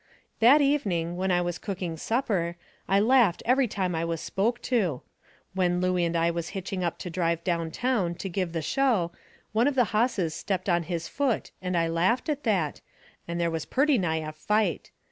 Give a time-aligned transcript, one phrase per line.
[0.39, 2.57] That evening, when I was cooking supper,
[2.89, 5.03] I laughed every time I was spoke to.
[5.53, 9.11] When Looey and I was hitching up to drive down town to give the show,
[9.51, 12.81] one of the hosses stepped on his foot and I laughed at that,
[13.27, 14.89] and there was purty nigh a fight.